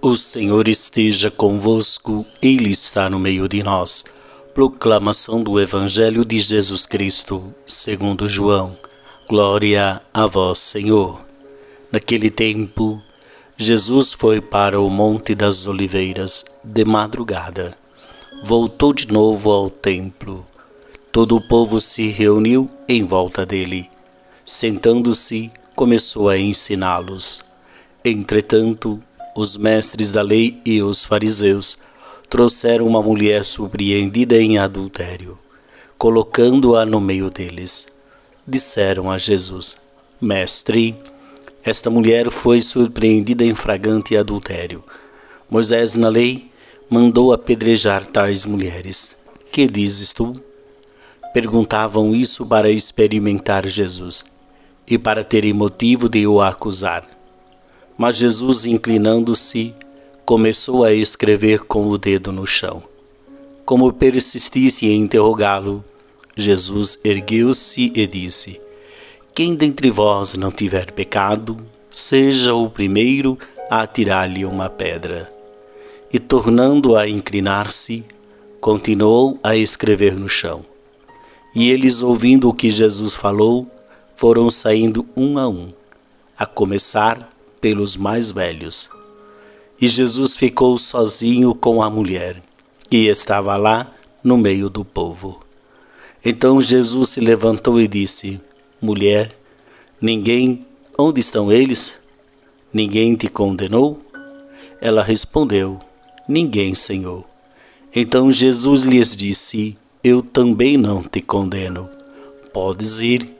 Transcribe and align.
O 0.00 0.16
Senhor 0.16 0.68
esteja 0.68 1.30
convosco, 1.30 2.24
Ele 2.40 2.70
está 2.70 3.10
no 3.10 3.18
meio 3.18 3.48
de 3.48 3.62
nós. 3.62 4.04
Proclamação 4.54 5.42
do 5.42 5.60
Evangelho 5.60 6.24
de 6.24 6.38
Jesus 6.38 6.86
Cristo, 6.86 7.52
segundo 7.66 8.28
João. 8.28 8.76
Glória 9.28 10.00
a 10.14 10.26
vós, 10.26 10.60
Senhor. 10.60 11.24
Naquele 11.90 12.30
tempo, 12.30 13.02
Jesus 13.56 14.12
foi 14.12 14.40
para 14.40 14.80
o 14.80 14.88
Monte 14.88 15.34
das 15.34 15.66
Oliveiras 15.66 16.44
de 16.62 16.84
madrugada. 16.84 17.76
Voltou 18.44 18.92
de 18.92 19.10
novo 19.12 19.50
ao 19.50 19.70
templo. 19.70 20.46
Todo 21.10 21.36
o 21.36 21.48
povo 21.48 21.80
se 21.80 22.08
reuniu 22.08 22.68
em 22.88 23.02
volta 23.02 23.46
dele. 23.46 23.90
Sentando-se, 24.44 25.50
começou 25.74 26.28
a 26.28 26.38
ensiná-los. 26.38 27.55
Entretanto, 28.08 29.02
os 29.34 29.56
mestres 29.56 30.12
da 30.12 30.22
lei 30.22 30.60
e 30.64 30.80
os 30.80 31.04
fariseus 31.04 31.78
trouxeram 32.30 32.86
uma 32.86 33.02
mulher 33.02 33.44
surpreendida 33.44 34.40
em 34.40 34.58
adultério, 34.58 35.36
colocando-a 35.98 36.86
no 36.86 37.00
meio 37.00 37.28
deles. 37.30 37.98
Disseram 38.46 39.10
a 39.10 39.18
Jesus: 39.18 39.88
Mestre, 40.20 40.96
esta 41.64 41.90
mulher 41.90 42.30
foi 42.30 42.60
surpreendida 42.60 43.44
em 43.44 43.56
flagrante 43.56 44.16
adultério. 44.16 44.84
Moisés, 45.50 45.96
na 45.96 46.08
lei, 46.08 46.48
mandou 46.88 47.32
apedrejar 47.32 48.06
tais 48.06 48.44
mulheres. 48.44 49.26
Que 49.50 49.66
dizes 49.66 50.12
tu? 50.12 50.40
Perguntavam 51.34 52.14
isso 52.14 52.46
para 52.46 52.70
experimentar 52.70 53.66
Jesus 53.66 54.24
e 54.86 54.96
para 54.96 55.24
terem 55.24 55.52
motivo 55.52 56.08
de 56.08 56.24
o 56.24 56.40
acusar. 56.40 57.15
Mas 57.96 58.16
Jesus, 58.16 58.66
inclinando-se, 58.66 59.74
começou 60.24 60.84
a 60.84 60.92
escrever 60.92 61.60
com 61.60 61.86
o 61.86 61.96
dedo 61.96 62.32
no 62.32 62.46
chão. 62.46 62.82
Como 63.64 63.92
persistisse 63.92 64.86
em 64.86 65.00
interrogá-lo, 65.00 65.84
Jesus 66.36 66.98
ergueu-se 67.04 67.92
e 67.94 68.06
disse: 68.06 68.60
Quem 69.34 69.54
dentre 69.54 69.90
vós 69.90 70.34
não 70.34 70.50
tiver 70.50 70.92
pecado, 70.92 71.56
seja 71.88 72.54
o 72.54 72.68
primeiro 72.68 73.38
a 73.70 73.82
atirar-lhe 73.82 74.44
uma 74.44 74.68
pedra. 74.68 75.32
E 76.12 76.18
tornando 76.18 76.96
a 76.96 77.08
inclinar-se, 77.08 78.04
continuou 78.60 79.38
a 79.42 79.56
escrever 79.56 80.14
no 80.14 80.28
chão. 80.28 80.64
E 81.54 81.70
eles, 81.70 82.02
ouvindo 82.02 82.48
o 82.48 82.54
que 82.54 82.70
Jesus 82.70 83.14
falou, 83.14 83.66
foram 84.14 84.50
saindo 84.50 85.06
um 85.16 85.38
a 85.38 85.48
um, 85.48 85.72
a 86.38 86.44
começar 86.44 87.35
pelos 87.60 87.96
mais 87.96 88.30
velhos. 88.30 88.90
E 89.80 89.88
Jesus 89.88 90.36
ficou 90.36 90.78
sozinho 90.78 91.54
com 91.54 91.82
a 91.82 91.90
mulher, 91.90 92.42
que 92.88 93.08
estava 93.08 93.56
lá 93.56 93.92
no 94.22 94.36
meio 94.36 94.70
do 94.70 94.84
povo. 94.84 95.40
Então 96.24 96.60
Jesus 96.60 97.10
se 97.10 97.20
levantou 97.20 97.80
e 97.80 97.86
disse: 97.86 98.40
Mulher, 98.80 99.36
ninguém, 100.00 100.64
onde 100.98 101.20
estão 101.20 101.52
eles? 101.52 102.06
Ninguém 102.72 103.14
te 103.14 103.28
condenou? 103.28 104.00
Ela 104.80 105.02
respondeu: 105.02 105.78
Ninguém, 106.28 106.74
Senhor. 106.74 107.24
Então 107.94 108.30
Jesus 108.30 108.84
lhes 108.84 109.14
disse: 109.14 109.76
Eu 110.02 110.22
também 110.22 110.76
não 110.76 111.02
te 111.02 111.20
condeno. 111.20 111.88
Podes 112.52 113.00
ir, 113.00 113.30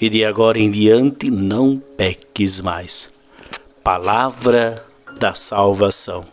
e 0.00 0.08
de 0.08 0.24
agora 0.24 0.58
em 0.58 0.70
diante 0.70 1.30
não 1.30 1.80
peques 1.96 2.60
mais 2.60 3.15
palavra 3.86 4.84
da 5.16 5.32
salvação. 5.36 6.24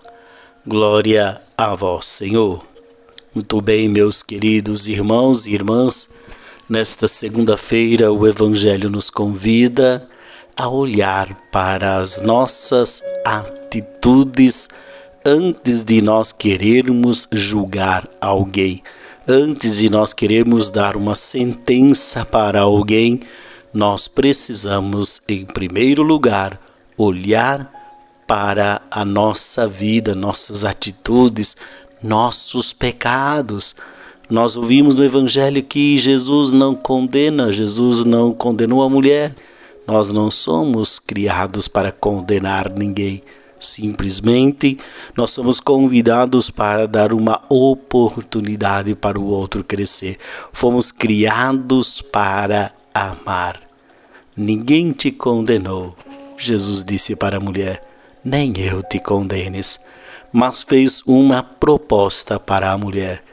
Glória 0.65 1.39
a 1.55 1.75
vós, 1.75 2.07
Senhor. 2.07 2.65
Muito 3.31 3.61
bem, 3.61 3.87
meus 3.87 4.23
queridos 4.23 4.87
irmãos 4.87 5.45
e 5.45 5.53
irmãs, 5.53 6.17
nesta 6.67 7.07
segunda-feira 7.07 8.11
o 8.11 8.27
Evangelho 8.27 8.89
nos 8.89 9.11
convida 9.11 10.09
a 10.57 10.67
olhar 10.67 11.31
para 11.51 11.97
as 11.97 12.19
nossas 12.19 13.03
atitudes 13.23 14.67
antes 15.23 15.83
de 15.83 16.01
nós 16.01 16.31
querermos 16.31 17.27
julgar 17.31 18.03
alguém, 18.19 18.81
antes 19.27 19.77
de 19.77 19.91
nós 19.91 20.11
querermos 20.11 20.71
dar 20.71 20.95
uma 20.95 21.13
sentença 21.13 22.25
para 22.25 22.61
alguém, 22.61 23.19
nós 23.71 24.07
precisamos, 24.07 25.21
em 25.29 25.45
primeiro 25.45 26.01
lugar, 26.01 26.59
olhar 26.97 27.71
para 28.27 28.81
a 28.89 29.03
nossa 29.03 29.67
vida, 29.67 30.15
nossas 30.15 30.63
atitudes, 30.63 31.57
nossos 32.01 32.73
pecados. 32.73 33.75
Nós 34.29 34.55
ouvimos 34.55 34.95
no 34.95 35.03
Evangelho 35.03 35.61
que 35.63 35.97
Jesus 35.97 36.51
não 36.51 36.75
condena, 36.75 37.51
Jesus 37.51 38.03
não 38.03 38.33
condenou 38.33 38.81
a 38.81 38.89
mulher. 38.89 39.33
Nós 39.85 40.09
não 40.09 40.31
somos 40.31 40.97
criados 40.97 41.67
para 41.67 41.91
condenar 41.91 42.69
ninguém. 42.69 43.21
Simplesmente 43.59 44.77
nós 45.15 45.31
somos 45.31 45.59
convidados 45.59 46.49
para 46.49 46.85
dar 46.85 47.13
uma 47.13 47.41
oportunidade 47.49 48.93
para 48.95 49.19
o 49.19 49.25
outro 49.25 49.63
crescer. 49.63 50.17
Fomos 50.51 50.91
criados 50.91 52.01
para 52.01 52.73
amar. 52.93 53.59
Ninguém 54.35 54.91
te 54.91 55.11
condenou, 55.11 55.95
Jesus 56.43 56.83
disse 56.83 57.15
para 57.15 57.37
a 57.37 57.39
mulher: 57.39 57.83
Nem 58.23 58.53
eu 58.57 58.83
te 58.83 58.99
condenes. 58.99 59.79
Mas 60.31 60.63
fez 60.63 61.01
uma 61.05 61.43
proposta 61.43 62.39
para 62.39 62.71
a 62.71 62.77
mulher: 62.77 63.23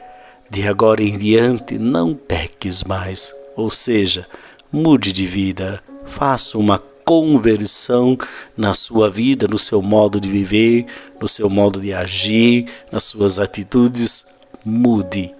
De 0.49 0.67
agora 0.67 1.03
em 1.03 1.17
diante 1.17 1.77
não 1.77 2.13
peques 2.13 2.83
mais. 2.83 3.33
Ou 3.55 3.69
seja, 3.69 4.27
mude 4.71 5.11
de 5.11 5.25
vida, 5.25 5.83
faça 6.05 6.57
uma 6.57 6.79
conversão 7.03 8.17
na 8.55 8.73
sua 8.73 9.09
vida, 9.09 9.47
no 9.47 9.57
seu 9.57 9.81
modo 9.81 10.19
de 10.19 10.29
viver, 10.29 10.85
no 11.19 11.27
seu 11.27 11.49
modo 11.49 11.81
de 11.81 11.93
agir, 11.93 12.67
nas 12.91 13.03
suas 13.05 13.39
atitudes. 13.39 14.39
Mude. 14.63 15.33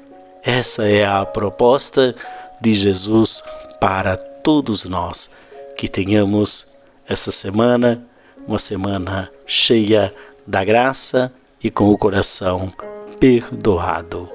Essa 0.44 0.88
é 0.88 1.06
a 1.06 1.24
proposta 1.24 2.16
de 2.60 2.74
Jesus 2.74 3.44
para 3.80 4.18
todos 4.18 4.86
nós, 4.86 5.30
que 5.78 5.88
tenhamos 5.88 6.76
essa 7.12 7.32
semana, 7.32 8.02
uma 8.48 8.58
semana 8.58 9.30
cheia 9.46 10.14
da 10.48 10.64
graça 10.64 11.32
e 11.62 11.70
com 11.70 11.90
o 11.90 11.98
coração 11.98 12.72
perdoado. 13.20 14.30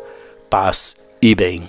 Paz 0.50 1.10
e 1.20 1.34
bem. 1.34 1.68